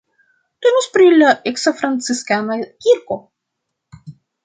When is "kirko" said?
2.89-3.23